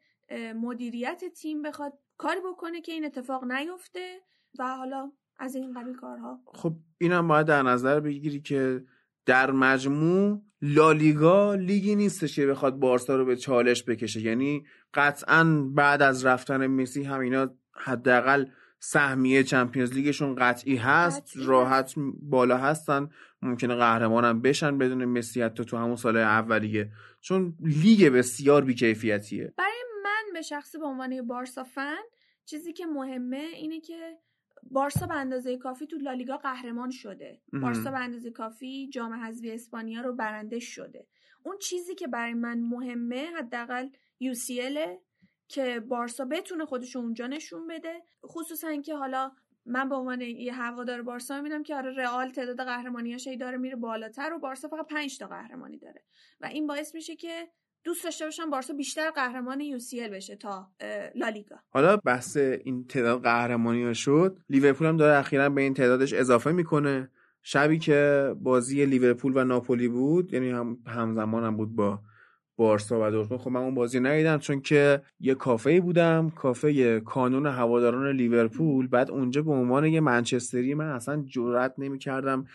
[0.56, 4.22] مدیریت تیم بخواد کاری بکنه که این اتفاق نیفته
[4.60, 6.42] و حالا از این قبیل کارها.
[6.46, 8.86] خب اینم باید در نظر بگیری که
[9.28, 14.22] در مجموع لالیگا لیگی نیستش که بخواد بارسا رو به چالش بکشه.
[14.22, 18.46] یعنی قطعا بعد از رفتن مسی هم اینا حداقل
[18.80, 23.10] سهمیه چمپیونز لیگشون قطعی هست قطعی راحت بالا هستن.
[23.42, 26.92] ممکنه قهرمانم بشن بدون مسی حتی تو همون سال اولیه.
[27.22, 29.54] چون لیگ بسیار بیکیفیتیه.
[29.58, 32.04] برای من به شخصی به عنوان بارسا فن
[32.46, 34.18] چیزی که مهمه اینه که
[34.72, 37.42] بارسا به اندازه کافی تو لالیگا قهرمان شده.
[37.62, 41.08] بارسا به اندازه کافی جام حذفی اسپانیا رو برنده شده.
[41.44, 43.90] اون چیزی که برای من مهمه حداقل
[44.24, 45.00] UCL
[45.48, 48.04] که بارسا بتونه خودش رو اونجا نشون بده.
[48.26, 49.32] خصوصا که حالا
[49.66, 54.34] من به عنوان یه هوادار بارسا می‌بینم که آره رئال تعداد قهرمانیاش داره میره بالاتر
[54.34, 56.04] و بارسا فقط 5 تا قهرمانی داره.
[56.42, 57.50] و این باعث میشه که
[57.88, 60.72] دوست داشته باشم بارسا بیشتر قهرمان UCL بشه تا
[61.16, 61.56] لالیگا.
[61.70, 64.38] حالا بحث این تعداد قهرمانی شد.
[64.50, 67.10] لیورپول هم داره اخیرا به این تعدادش اضافه می‌کنه.
[67.44, 72.00] شبی که بازی لیورپول و ناپولی بود یعنی هم همزمان هم بود با
[72.56, 73.42] بارسا و دورتموند.
[73.42, 78.88] خب من اون بازی ندیدم چون که یه کافه بودم کافه کانون هواداران لیورپول.
[78.88, 82.46] بعد اونجا به عنوان یه منچستری من اصلا جرئت نمی‌کردم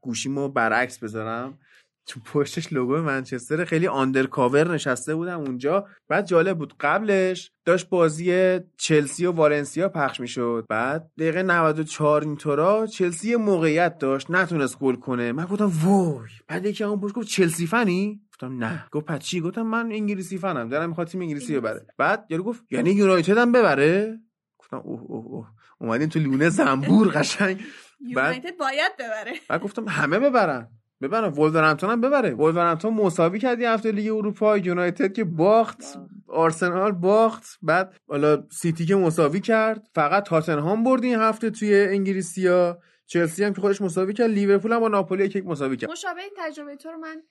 [0.00, 1.58] گوشیمو برعکس بذارم.
[2.06, 5.86] تو پشتش لوگو منچستر خیلی undercover نشسته بودم اونجا.
[6.08, 10.66] بعد جالب بود قبلش داشت بازی چلسی و والنسیا پخش می‌شد.
[10.68, 15.32] بعد دقیقه 94 اینطورا چلسی موقعیت داشت نتونست گل کنه.
[15.32, 16.28] من گفتم وای!
[16.48, 18.84] بعد یکی اون پشت گفت چلسی فنی؟ گفتم نه.
[18.92, 21.86] گفت پس چی؟ گفتم من انگلیسی فنم دارم می‌خواد تیم انگلیسی ببره.
[21.98, 24.18] بعد یارو گفت یعنی یونایتد هم ببره؟
[24.58, 25.46] گفتم اوه اوه اوه.
[25.78, 27.60] اومدیم تو لونه زنبور قشنگ.
[28.00, 29.32] یونایتد باید ببره.
[29.48, 30.68] بعد گفتم همه ببرن.
[31.02, 32.34] ببرن ولورهمپتون هم ببره.
[32.34, 34.58] ولورهمپتون مساوی کرد یه هفته لیگ اروپا.
[34.58, 35.82] یونایتد که باخت.
[36.28, 37.58] آرسنال باخت.
[37.62, 39.88] بعد حالا سیتی که مساوی کرد.
[39.94, 44.30] فقط تاتنهام برد این هفته توی انگلیسیا چلسی هم که خودش مساوی کرد.
[44.30, 45.90] لیورپول هم با ناپولی یک یک مساوی کرد.
[45.90, 47.22] مشابه این تجربه تو رو من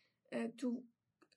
[0.57, 0.83] تو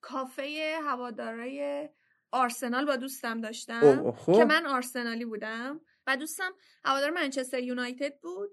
[0.01, 1.89] کافه هوادارای
[2.31, 3.81] آرسنال با دوستم داشتم.
[3.83, 4.33] اوه، اوه، خب.
[4.33, 5.81] که من آرسنالی بودم.
[6.07, 6.51] و دوستم
[6.85, 8.51] هوادار منچستر یونایتد بود.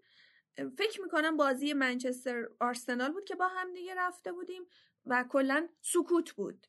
[0.77, 4.61] فکر می‌کنم بازی منچستر آرسنال بود که با هم دیگه رفته بودیم
[5.05, 6.67] و کلا سکوت بود.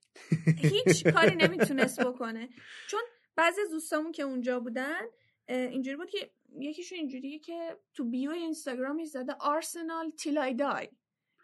[0.56, 2.48] هیچ کاری نمی‌تونست بکنه.
[2.88, 3.00] چون
[3.36, 5.00] بعضی از دوستامون که اونجا بودن
[5.48, 10.88] اینجوری بود که یکیشون اینجوریه که تو بیو اینستاگرامش زده آرسنال تیلای دای.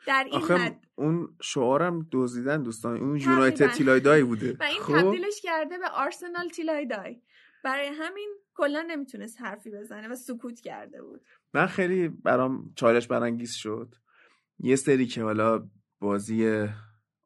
[0.06, 0.86] در این حد.
[0.94, 3.16] اون شعارم دزدیدن دوستان اون.
[3.16, 4.56] یونایتد تیلایدای بوده.
[4.60, 7.20] و این خب؟ تبدیلش کرده به آرسنال تیلای دای.
[7.64, 11.20] برای همین کلا نمی‌تونست حرفی بزنه و سکوت کرده بود.
[11.54, 13.94] من خیلی برام چالش برانگیز شد.
[14.58, 15.68] یه سری که حالا
[16.00, 16.66] بازی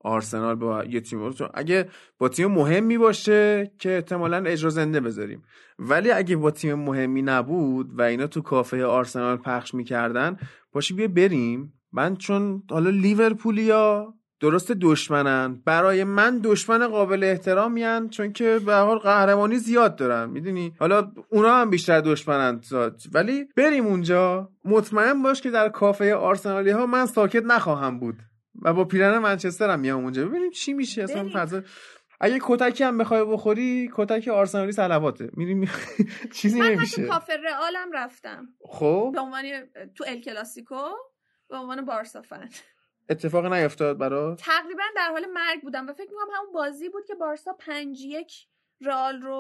[0.01, 5.43] آرسنال با یه تیم اگه با تیم مهمی باشه که احتمالا اجرا زنده بذاریم.
[5.79, 10.37] ولی اگه با تیم مهمی نبود و اینا تو کافه آرسنال پخش می‌کردن
[10.73, 11.73] باشی بیا بریم.
[11.93, 18.99] من چون حالا لیورپولیا درست دشمنن؟ برای من دشمن قابل احترامیان چون که به حال
[18.99, 23.01] قهرمانی زیاد دارن می‌دونی؟ حالا اونا هم بیشتر دشمنن زاد.
[23.13, 24.51] ولی بریم اونجا.
[24.65, 28.17] مطمئن باش که در کافه آرسنالی ها من ساکت نخواهم بود
[28.63, 30.27] و با پیرن منچستر هم میام اونجا.
[30.27, 31.03] ببینیم چی میشه.
[31.03, 31.29] اصلا.
[31.35, 31.63] فضا
[32.21, 35.31] اگه کتکی هم بخوای بخوری کتک آرسنالی صلواته.
[35.33, 35.71] میریم
[36.37, 37.07] چیزی من نمیشه.
[37.07, 38.49] کافه رئالم رفتم.
[38.69, 39.43] خب؟ به عنوان
[39.95, 40.83] تو ال کلاسیکو
[41.49, 42.49] به عنوان بارسا فن.
[43.09, 47.15] اتفاق نیفتاد برات؟ تقریبا در حال مرگ بودم و فکر می‌کنم همون بازی بود که
[47.15, 48.49] بارسا پنج یک
[48.81, 49.35] رئال رو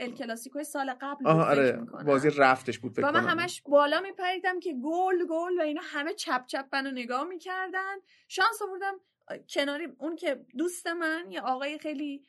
[0.00, 2.04] ال کلاسیکو سال قبل آها فکر آره.
[2.04, 6.14] بازی رفتش بود فکر و من همش بالا میپریدم که گل گل و اینا همه
[6.14, 7.96] چپ چپ منو نگاه می‌کردن.
[8.28, 8.94] شانس آوردم
[9.48, 12.22] کناری اون که دوست من یه آقای خیلی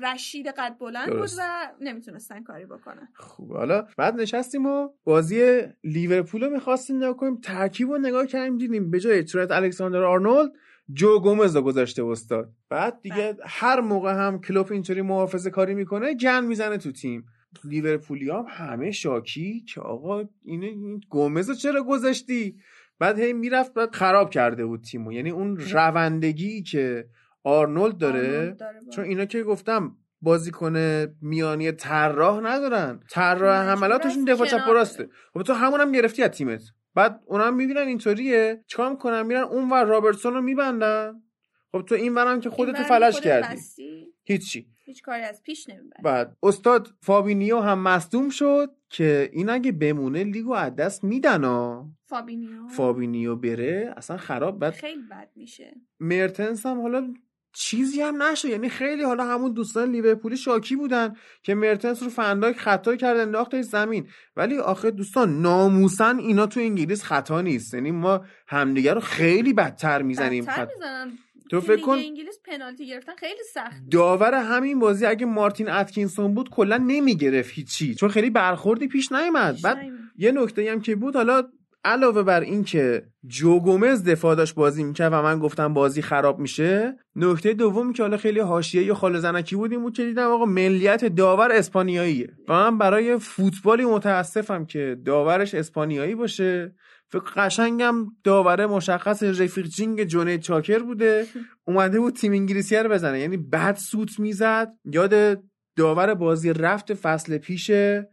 [0.00, 1.30] رشید قد بلند بود.
[1.38, 3.08] و نمی‌تونستن کاری بکنن.
[3.14, 3.52] خوب.
[3.52, 8.90] حالا بعد نشستیم و بازی لیورپول رو می‌خواستیم نگاه کنیم ترکیب رو نگاه کردیم دیدیم
[8.90, 10.50] به جای ترنت الکساندر آرنولد
[10.92, 12.52] جو گومز رو گذاشته استاد.
[12.68, 17.26] بعد دیگه هر موقع هم کلوپ اینطوری محافظه کاری می‌کنه گن می‌زنه تو تیم.
[17.64, 22.56] لیورپولی هم همه شاکی که آقا این گومز رو چرا گذاشتی؟
[22.98, 25.12] بعد هی می‌رفت بعد خراب کرده بود تیمو.
[25.12, 27.08] یعنی اون روندگی که
[27.46, 30.76] آرنولد داره؟ آرنولد داره چون اینا که گفتم بازیکن
[31.22, 33.00] میانی طراح ندارن.
[33.10, 35.08] طراح حملاتشون دفاع چپ راسته.
[35.34, 36.62] خب تو همون هم گرفتی از تیمت.
[36.94, 38.64] بعد اونا هم می‌بینن اینطوریه.
[38.66, 41.22] چیکار می‌کنن؟ میرن اون ور رابرتسون رو میبندن.
[41.72, 43.54] خب تو این ورم که خودتو خودت کردی.
[43.54, 44.66] بستی، هیچی.
[44.84, 50.24] هیچ کاری از پیش نمی‌بری بعد استاد فابینیو هم مصدوم شد که این اگه بمونه
[50.24, 51.90] لیگو از دست میدن ها.
[52.04, 55.74] فابینیو؟ فابینیو بره اصلا خراب بعد خیلی بد میشه.
[56.00, 57.14] مرتنس هم حالا
[57.58, 62.56] چیزی هم نشه یعنی خیلی حالا همون دوستان لیورپولی شاکی بودن که مرتنس رو فندایک
[62.56, 64.08] خطا کرد انداختش زمین.
[64.36, 67.74] ولی آخه دوستان ناموسا اینا تو انگلیس خطا نیست.
[67.74, 70.44] یعنی ما همدیگه رو خیلی بدتر می‌زنیم.
[70.44, 70.68] بدتر خط...
[70.74, 71.12] می‌زنن.
[71.50, 73.82] تو فکر کن انگلیس پنالتی گرفتن خیلی سخت.
[73.90, 77.94] داور همین بازی اگه مارتین اتکینسون بود کلا نمی‌گرفت هیچی.
[77.94, 79.54] چون خیلی برخوردی پیش نیومد.
[79.54, 79.78] پیش بعد.
[80.16, 81.42] یه نکته هم که بود حالا
[81.86, 86.38] علاوه بر این که جو گومز دفاع داشت بازی می‌کرد و من گفتم بازی خراب
[86.38, 90.44] میشه نکته دومی که حالا خیلی حاشیه یا خال زنکی بود بود که دیدم آقا
[90.44, 92.28] ملیت داور اسپانیاییه.
[92.48, 96.74] و من برای فوتبالی متاسفم که داورش اسپانیایی باشه.
[97.08, 97.94] فکر قشنگم
[98.24, 101.26] داوره مشخص رفیق جینگ جونی چاکر بوده.
[101.66, 103.20] اومده بود تیم انگلیسی رو بزنه.
[103.20, 104.72] یعنی بعد سوت می‌زد.
[104.84, 105.42] یاد
[105.76, 107.70] داور بازی رفت فصل پیش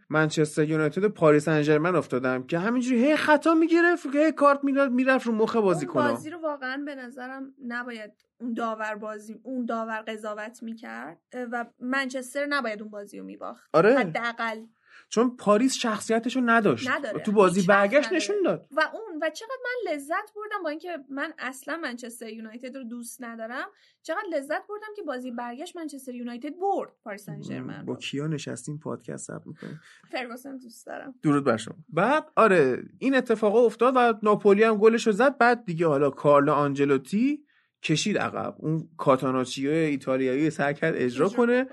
[0.10, 5.28] منچستر یونایتد و پاریس سن افتادم که همینجوری هی خطا می‌گرفت هی کارت می‌داد می‌رفت
[5.28, 6.12] رو مخ بازی کنه.
[6.12, 11.20] بازی رو واقعا به نظرم نباید اون داور بازی اون داور قضاوت می‌کرد
[11.52, 13.70] و منچستر نباید اون بازی رو میباخت.
[13.74, 13.96] آره.
[13.96, 14.58] حداقل
[15.10, 16.90] چون پاریس شخصیتشو نداشت.
[16.90, 17.20] نداره.
[17.20, 18.14] تو بازی برگشت.
[18.14, 18.68] نشون داد.
[18.72, 23.24] و اون و چقدر من لذت بردم با اینکه من اصلا منچستر یونایتد رو دوست
[23.24, 23.68] ندارم
[24.02, 26.90] چقدر لذت بردم که بازی برگشت منچستر یونایتد برد.
[27.04, 29.80] پاریس سن ژرمن با کیا نشستیم پادکست ثبت می‌کنیم؟
[30.12, 31.16] فرگوسن دوست دارم.
[31.24, 31.76] درود بر شما.
[31.90, 35.38] بعد آره این اتفاقا افتاد و ناپولی هم گلش رو زد.
[35.38, 37.46] بعد دیگه حالا کارلو آنجلوتی
[37.84, 38.56] کشید عقب.
[38.60, 41.68] اون کاتاناچیو ایتالیایی سعی کرد اجرا کنه.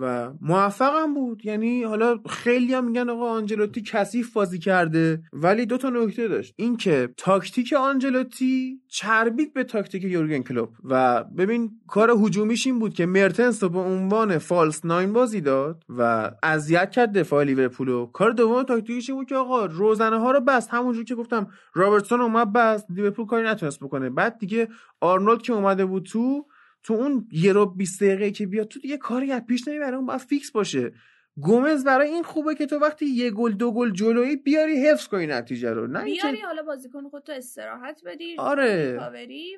[0.00, 1.46] و موفق هم بود.
[1.46, 6.54] یعنی حالا خیلی هم میگن آقا آنجلوتی کثیف بازی کرده ولی دو تا نکته داشت.
[6.56, 10.68] اینکه تاکتیک آنجلوتی چربید به تاکتیک یورگن کلوپ.
[10.84, 15.84] و ببین کار هجومیش این بود که مرتنس رو به عنوان false nine بازی داد
[15.88, 20.40] و اذیت کرد دفاع لیورپول کار دوم تاکتیکش این بود که آقا روزنه ها رو
[20.40, 20.70] بست.
[20.70, 22.86] همونجور که گفتم رابرتسون اومد بست.
[22.90, 24.10] لیورپول کاری نتونست بکنه.
[24.10, 24.68] بعد دیگه
[25.00, 26.46] آرنولد که اومده بود تو
[26.86, 30.06] تو اون یه ربع 20 دقیقه که بیاد تو دیگه کاری از پیش نمی‌بره اون
[30.06, 30.92] باید فیکس باشه.
[31.36, 35.26] گومز برای این خوبه که تو وقتی یه گل دو گل جلویی بیاری حفظ کنی
[35.26, 35.86] نتیجه رو.
[35.86, 38.98] نه بیاری حالا بازیکن خودتو استراحت بدی آره.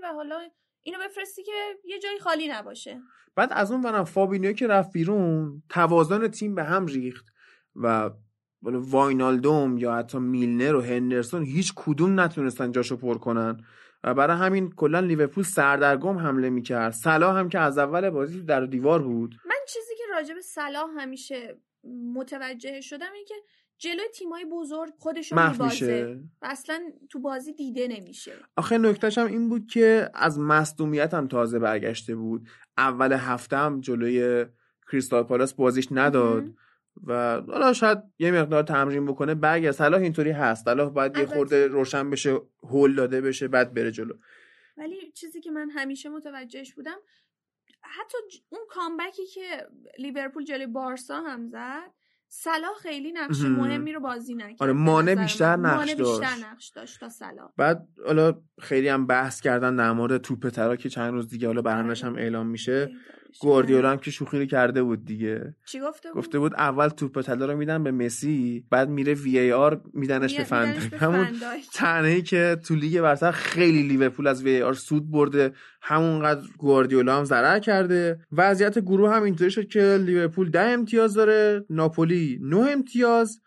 [0.02, 0.40] و حالا
[0.82, 1.52] اینو بفرستی که
[1.84, 3.00] یه جایی خالی نباشه.
[3.36, 7.26] بعد از اون برم فابینیو که رفت بیرون توازن تیم به هم ریخت
[7.76, 8.10] و
[8.62, 13.64] واینالدوم یا حتی میلنر و هندرسون هیچ کدوم نتونستن جاشو پر کنن.
[14.04, 16.92] و برای همین کلا لیورپول سردرگم حمله می‌کرد.
[16.92, 19.34] صلاح هم که از اول بازی در دیوار بود.
[19.46, 21.60] من چیزی که راجع به صلاح همیشه
[22.14, 23.34] متوجه شدم این که
[23.78, 26.80] جلوی تیمای بزرگ خودشو محو میبازه و اصلا
[27.10, 28.32] تو بازی دیده نمیشه.
[28.56, 32.48] آخه نکتهش هم این بود که از مصدومیت هم تازه برگشته بود.
[32.78, 34.46] اول هفته هم جلوی
[34.92, 36.42] کریستال پالاس بازیش نداد.
[36.42, 36.56] مهم.
[37.06, 41.26] و حالا شاید یه مقدار تمرین بکنه برگرد صلاح اینطوری هست صلاح باید یه.
[41.26, 44.14] خورده روشن بشه هول داده بشه بعد بره جلو
[44.76, 46.96] ولی چیزی که من همیشه متوجهش بودم
[47.82, 51.90] حتی اون کامبکی که لیورپول جلوی بارسا هم زد
[52.28, 53.52] صلاح خیلی نقش مهم.
[53.52, 55.56] مهمی رو بازی نکرد آره، نظر بیشتر.
[55.56, 56.44] نقش بیشتر داشت.
[56.44, 60.88] نقش داشت تا صلاح بعد حالا خیلی هم بحث کردن در مورد توپ ترا که
[60.88, 62.90] چند روز دیگه حالا برندش هم اعلام میشه
[63.40, 65.54] گواردیولا هم که شوخی رو کرده بود دیگه.
[65.66, 69.80] چی گفته بود؟ گفته بود اول توپ طلا رو میدن به مسی بعد میره VAR
[69.94, 71.66] میدنش به می- فند به همون فندایک.
[71.74, 77.58] تنهی که تو لیگ برتر خیلی لیورپول از VAR سود برده همونقدر گواردیولا هم ضرر
[77.58, 78.20] کرده.
[78.32, 83.40] وضعیت گروه هم اینطوری شد که لیورپول ده امتیاز داره ناپولی نه امتیاز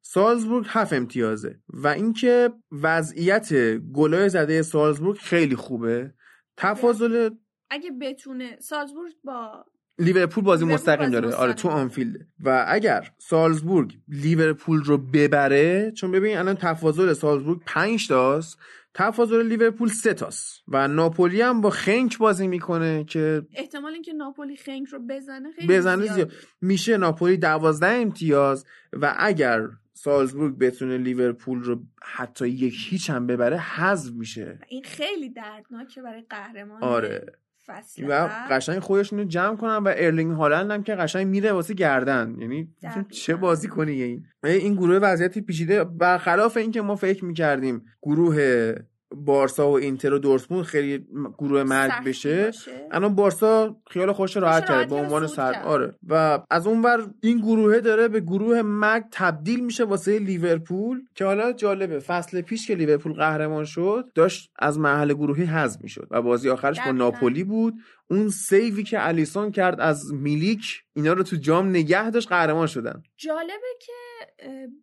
[0.00, 1.58] سالزبورگ هفت امتیازه.
[1.68, 2.50] و اینکه
[2.82, 6.14] وضعیت گلای زده سالزبورگ خیلی خوبه.
[6.56, 7.30] تفاضل
[7.70, 9.64] اگه بتونه سالزبورگ با
[9.98, 11.82] لیورپول بازی لیورپول مستقیم بازی داره آره تو مستقیم.
[11.82, 18.58] آنفیلد و اگر سالزبورگ لیورپول رو ببره چون ببین الان تفاضل سالزبورگ 5 تاست
[18.94, 24.56] تفاضل لیورپول 3 تاست و ناپولی هم با خنک بازی می‌کنه که احتمال اینکه ناپولی
[24.56, 26.06] خنک رو بزنه خیلی بزنه.
[26.06, 33.26] زیاد میشه ناپولی 12 امتیاز و اگر سالزبورگ بتونه لیورپول رو حتی یک هیچ هم
[33.26, 37.26] ببره حذف میشه این خیلی دردناکه برای قهرمان آره.
[37.68, 38.28] فصل و.
[38.50, 42.68] قشنگ خودشون رو جمع کنن و ارلینگ هالند هم که قشنگ میره واسه گردن یعنی.
[43.10, 48.72] چه بازی کنی این این گروه وضعیتی پیچیده برخلاف اینکه ما فکر می‌کردیم گروه
[49.10, 51.06] بارسا و اینتر و دورتموند خیلی
[51.38, 52.50] گروه مرگ بشه.
[52.90, 55.62] الان بارسا خیال خوش راحت کرد به عنوان سر.
[55.62, 61.24] آره و از اونور این گروهه داره به گروه مرگ تبدیل میشه واسه لیورپول که
[61.24, 66.22] حالا جالبه فصل پیش که لیورپول قهرمان شد داشت از مرحله گروهی حذف می‌شد و
[66.22, 66.92] بازی آخرش با.
[66.92, 67.74] ناپولی بود
[68.10, 73.02] اون سیوی که الیسون کرد از میلیک اینا رو تو جام نگه داشت قهرمان شدن
[73.16, 73.92] جالبه که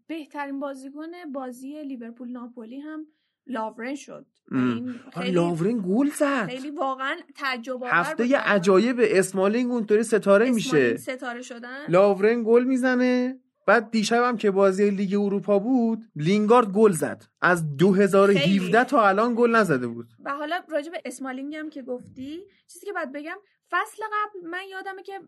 [0.07, 3.05] بهترین بازیکن بازی لیورپول ناپولی هم
[3.47, 4.25] لاورن شد.
[4.51, 6.45] این خیلی لاورین گل زد.
[6.47, 8.37] خیلی واقعا تعجب آور هفته.
[8.37, 10.97] عجایب اسمالینگ اونطوری ستاره میشه.
[10.97, 13.39] ستاره شدن؟ لاورن گل می‌زنه.
[13.67, 17.23] بعد دیشبم که بازی لیگ اروپا بود لینگارد گل زد.
[17.41, 18.83] از 2017 خیلی.
[18.83, 20.07] تا الان گل نزده بود.
[20.25, 23.37] و حالا راجع به اسمالینگ هم که گفتی چیزی که باید بگم
[23.71, 25.19] فصل قبل من یادمه که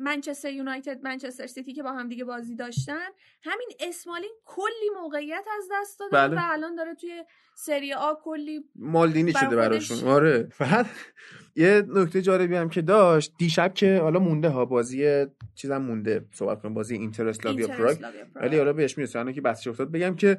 [0.00, 3.08] منچستر یونایتد منچستر سیتی که با هم دیگه بازی داشتن
[3.42, 6.36] همین اسمالینگ کلی موقعیت از دست داده بله.
[6.36, 10.08] و الان داره توی سری آ کلی مالدینی شده براشون.
[10.08, 10.86] آره بعد
[11.56, 16.62] یه نکته جالبی هم که داشت دیشب که حالا مونده ها بازی چیزم مونده صحبت
[16.62, 17.98] کنم بازی اینتر اسلاویا پراگ.
[18.34, 20.38] ولی حالا بهش می‌رسه که بحثش افتاد بگم که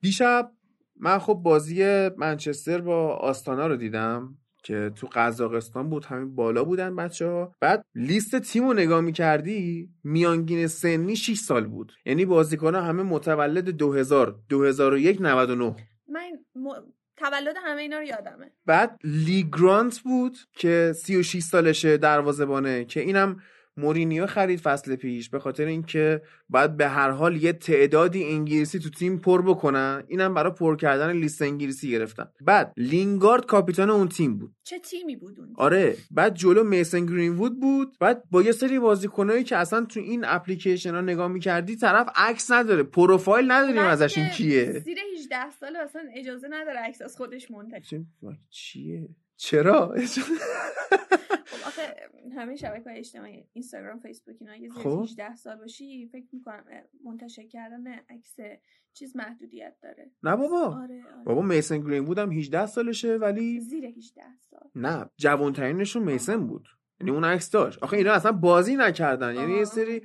[0.00, 0.52] دیشب
[1.00, 4.38] من خب بازی منچستر با آستانا رو دیدم
[4.68, 9.88] که تو قزاقستان بود همین بالا بودن بچه ها بعد لیست تیم رو نگاه می‌کردی؟
[10.04, 11.92] میانگین سنی 6 سال بود.
[12.06, 15.76] یعنی بازیکن همه متولد 2000 2001 99
[16.08, 16.68] من م...
[17.16, 18.50] تولد همه اینا رو یادمه.
[18.66, 23.40] بعد لی گرانت بود که 36 سالشه دروازه‌بانه که اینم
[23.78, 28.90] مورینیو خرید فصل پیش به خاطر اینکه باید به هر حال یه تعدادی انگلیسی تو
[28.90, 30.04] تیم پر بکنن.
[30.08, 32.26] اینم برای پر کردن لیست انگلیسی گرفتن.
[32.40, 34.54] بعد لینگارد کاپیتان اون تیم بود.
[34.62, 35.96] چه تیمی بود اون آره.
[36.10, 37.98] بعد جلو میسن گرینوود بود.
[38.00, 42.50] بعد با یه سری بازیکنایی که اصلا تو این اپلیکیشن ها نگاه می‌کردی طرف عکس
[42.50, 42.82] نداره.
[42.82, 44.72] پروفایل نداریم بعد ازشون که کیه.
[44.78, 48.00] زیر 18 ساله اصلا اجازه نداره عکس از خودش منتشر
[48.50, 49.08] چیه؟
[49.38, 49.94] چرا؟
[51.50, 51.94] خب آخه
[52.36, 55.02] همه شبکه های اجتماعی اینستاگرام فیسبوک اینا یه زیر خب.
[55.02, 56.64] 18 سال باشی فکر می‌کنم
[57.04, 58.36] منتشر کردن عکس
[58.92, 60.10] چیز محدودیت داره.
[60.22, 60.60] نه بابا.
[60.60, 61.24] آره آره.
[61.24, 64.70] بابا میسن گرین بودم 18 سالشه ولی زیر 18 سال.
[64.74, 66.68] نه جوانترینشون میسن بود.
[67.00, 67.82] یعنی اون عکس داشت.
[67.82, 69.34] آخه اینا اصلا بازی نکردن.
[69.34, 69.64] یعنی یه.
[69.64, 70.02] سری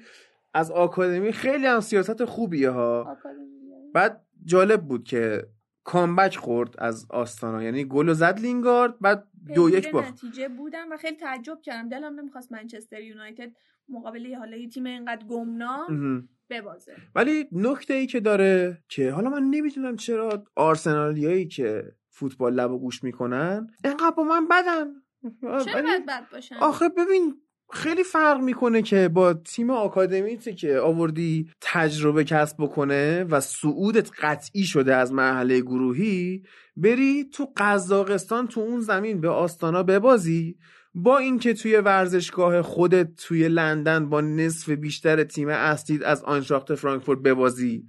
[0.54, 3.02] از آکادمی خیلی هم سیاست خوبیه ها.
[3.12, 3.54] آکادمی.
[3.94, 5.48] بعد جالب بود که
[5.84, 7.64] کامبک خورد از آستانا.
[7.64, 11.90] یعنی گل و زد لینگارد بعد دو یک باخت نتیجه بودم و خیلی تعجب کردم.
[11.90, 13.52] دلم نمی‌خواست منچستر یونایتد
[13.90, 16.30] مقابل حالا یه تیم اینقدر گمنام.
[16.50, 16.96] ببازه.
[17.16, 22.80] ولی نکته ای که داره که حالا من نمی‌دونم چرا آرسنالیایی که فوتبال لب و
[22.80, 24.94] گوش می‌کنن انقدر با من بدن.
[25.42, 27.42] چرا باید بد باشن؟ آخه ببین
[27.74, 34.64] خیلی فرق می‌کنه که با تیم آکادمیتی که آوردی تجربه کسب بکنه و صعودت قطعی
[34.64, 36.44] شده از مرحله گروهی
[36.78, 40.58] بری تو قزاقستان تو اون زمین به آستانا ببازی
[40.96, 47.20] با اینکه توی ورزشگاه خودت توی لندن با نصف بیشتر تیم اصلیت از آنشاخت فرانکفورت
[47.20, 47.84] ببازی.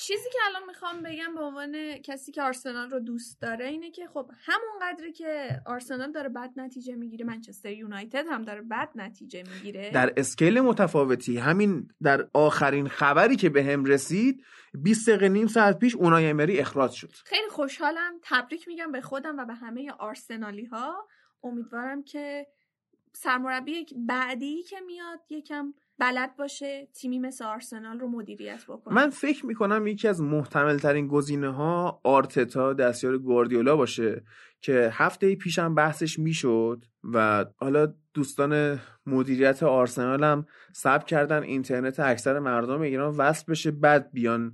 [0.00, 4.06] چیزی که الان می‌خوام بگم به عنوان کسی که آرسنال رو دوست داره اینه که
[4.06, 9.42] خب همون قدری که آرسنال داره بد نتیجه می‌گیره منچستر یونایتد هم داره بد نتیجه
[9.54, 9.90] می‌گیره.
[9.90, 15.78] در اسکیل متفاوتی همین در آخرین خبری که به هم رسید 20 دقیقه نیم ساعت
[15.78, 17.12] پیش اونای امری اخراج شد.
[17.24, 21.08] خیلی خوشحالم تبریک میگم به خودم و به همه آرسنالی ها
[21.42, 22.46] امیدوارم که
[23.12, 28.94] سرمربی بعدی که میاد یکم بلد باشه تیمی مثل آرسنال رو مدیریت بکنه.
[28.94, 34.22] من فکر می‌کنم یکی از محتمل ترین گزینه ها آرتتا دستیار گواردیولا باشه
[34.60, 36.84] که هفته پیشم بحثش می‌شد
[37.14, 44.12] و حالا دوستان مدیریت آرسنال هم صبر کردن اینترنت اکثر مردم ایران وصل بشه بعد
[44.12, 44.52] بیان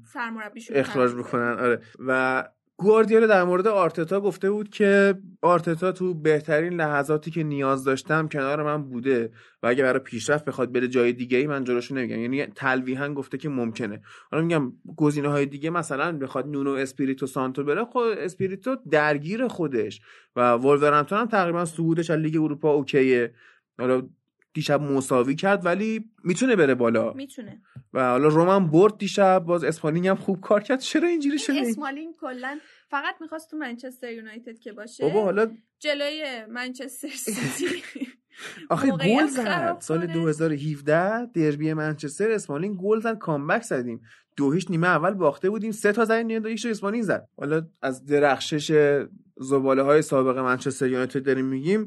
[0.74, 1.58] اخراج بکنن.
[1.58, 1.80] آره.
[1.98, 2.44] و
[2.78, 8.62] گواردیولا در مورد آرتتا گفته بود که آرتتا تو بهترین لحظاتی که نیاز داشتم کنار
[8.62, 9.30] من بوده
[9.62, 12.20] و اگه برای پیشرفت بخواد بره جای دیگه ای من جلوشو نمی‌گیرم.
[12.20, 14.00] یعنی تلویحا گفته که ممکنه.
[14.30, 20.00] حالا میگم گزینه های دیگه مثلا بخواد نونو اسپریتو سانتو بره خود اسپریتو درگیر خودش
[20.36, 23.34] و ولورهمپتون هم تقریبا صعودش از لیگ اروپا OK ه.
[23.78, 24.08] حالا
[24.56, 27.12] دیشب مساوی کرد ولی می‌تونه بره بالا.
[27.12, 27.62] می‌تونه.
[27.92, 30.80] و حالا رومن برد دیشب باز اسپالینگ هم خوب کار کرد.
[30.80, 32.58] چرا اینجوری شده اسمالین کلا
[32.90, 35.04] فقط می‌خواست تو منچستر یونایتد که باشه.
[35.04, 37.82] بابا حالا جلوی منچستر سیتی.
[38.70, 39.76] آخه گل زد.
[39.80, 40.12] سال کنه.
[40.12, 44.00] 2017 دربی منچستر اسمالینگ گل زد کامبک زدیم.
[44.36, 47.28] دو هیچ نیمه اول باخته بودیم سه تا زدیم نیمه دویش رو اسمالینگ زد.
[47.36, 48.98] حالا از درخشش
[49.36, 51.86] زباله های سابق منچستر یونایتد داریم میگیم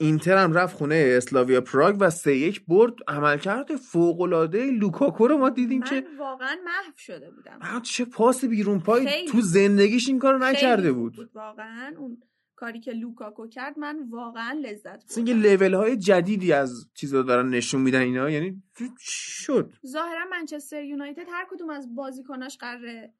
[0.00, 5.36] اینتر هم رفت خونه اسلاویا پراگ و سه یک برد عملکرد فوق العاده لوکاکو رو
[5.36, 7.80] ما دیدیم که من واقعا محو شده بودم.
[7.82, 9.28] چه پاس بیرون پای خیلی.
[9.28, 11.16] تو زندگیش این کارو نکرده بود.
[11.16, 12.22] خوب واقعا اون
[12.56, 15.64] کاری که لوکاکو کرد من واقعا لذت مثل اینکه بردم.
[15.64, 18.62] لول های جدیدی از چیزا دارن نشون میدن اینا یعنی
[19.00, 23.12] شد؟ ظاهرا منچستر یونایتد هر کدوم از بازیکناش قراره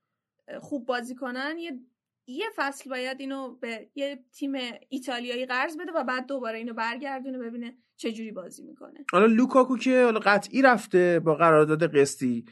[0.60, 1.80] خوب بازی کنن یه
[2.28, 4.52] یه فصل باید اینو به یه تیم
[4.88, 9.04] ایتالیایی قرض بده و بعد دوباره اینو برگردونه ببینه چه جوری بازی می‌کنه.
[9.12, 12.44] حالا لوکاکو که حالا قطعی رفته با قرارداد قسطی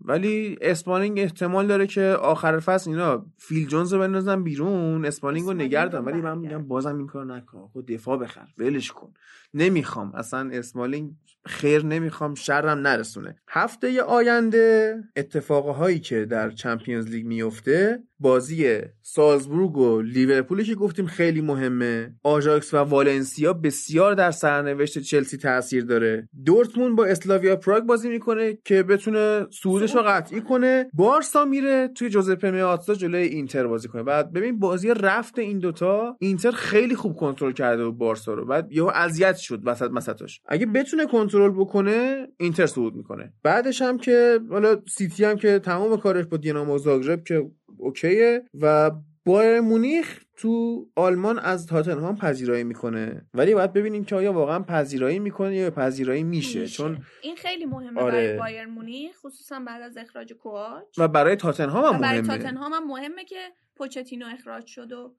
[0.00, 5.52] ولی اسمالینگ احتمال داره که آخر فصل اینا فیل جونز رو بندازن بیرون اسمالینگ رو
[5.52, 7.68] برنگردونن ولی من میگم بازم این کار نکن.
[7.72, 8.46] خب دفاع بخر.
[8.58, 9.14] ولش کن.
[9.54, 10.14] نمی‌خوام.
[10.14, 11.12] اصلا اسمالینگ
[11.46, 13.36] خیر نمی‌خوام شر نرسونه.
[13.48, 21.40] هفته آینده اتفاقهایی که در Champions League میفته بازی سالزبورگ و لیورپولی که گفتیم خیلی
[21.40, 26.28] مهمه آژاکس و والنسیا بسیار در سرنوشت چلسی تاثیر داره.
[26.44, 30.90] دورتموند با اسلاویا پراگ بازی می‌کنه که بتونه سودش رو قطعی کنه.
[30.92, 34.02] بارسا میره توی جوزپه میاتزا جلوی اینتر بازی کنه.
[34.02, 38.46] بعد ببین بازی رفت این دوتا اینتر خیلی خوب کنترل کرده و بارسا رو.
[38.46, 40.40] بعد یهو اذیت شد وسط مسطش.
[40.46, 43.32] اگه بتونه کنترل بکنه اینتر صعود می‌کنه.
[43.42, 48.90] بعدش هم که حالا سیتی هم که تمام کارش با دینامو زاگرب که اوکیه و
[49.26, 53.26] بایر مونیخ تو آلمان از تاتنهام پذیرایی می‌کنه.
[53.34, 56.76] ولی باید ببینیم که آیا واقعا پذیرایی می‌کنه یا پذیرایی میشه, میشه.
[56.76, 58.12] چون این خیلی مهمه آره.
[58.12, 60.98] برای بایر مونیخ خصوصا بعد از اخراج کوچ.
[60.98, 62.36] و برای تاتنهام هم برای مهمه.
[62.38, 63.36] تاتنهام هم مهمه که
[63.76, 65.14] پوچتینو اخراج شد و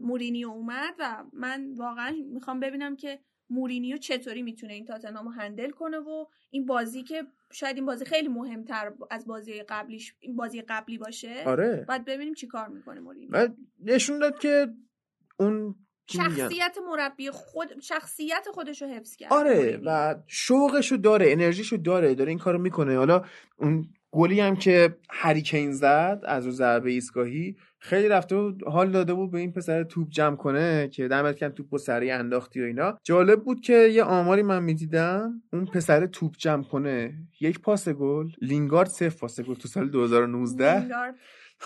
[0.00, 3.18] مورینیو اومد و من واقعا می‌خوام ببینم که
[3.50, 7.22] مورینیو چطوری می‌تونه این تاتنهامو هندل کنه و این بازی که
[7.52, 11.84] شاید این بازی خیلی مهمتر از بازی قبلیش این بازی قبلی باشه آره.
[11.88, 13.30] باید ببینیم چی کار می‌کنه مورینیو.
[13.30, 14.66] بعد نشون داد که
[15.38, 15.74] اون
[16.06, 22.28] شخصیت مربی خود شخصیت خودش رو حفظ کرد آره و شوقشو داره انرژیشو داره داره
[22.28, 22.96] این کارو می‌کنه.
[22.96, 23.24] حالا
[23.56, 29.14] اون گلی هم که هریکین زد از او ضربه ایستگاهی خیلی رفته بود حال داده
[29.14, 32.64] بود به این پسر توپ جمع کنه که دمت کم توپ و سریع انداختی و
[32.64, 32.98] اینا.
[33.04, 37.14] جالب بود که یه آماری من می‌دیدم اون پسر توپ جمع کنه.
[37.40, 40.86] یک پاس گل لینگارد سه پاس گل تو سال 2019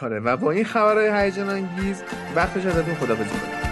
[0.03, 2.03] آره و با این خبرهای هیجان انگیز
[2.37, 3.70] وقتش ازتون خدا بزنید